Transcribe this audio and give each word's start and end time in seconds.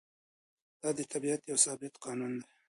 دا 0.81 0.89
د 0.97 0.99
طبیعت 1.11 1.41
یو 1.45 1.57
ثابت 1.65 1.93
قانون 2.05 2.31
دی. 2.41 2.49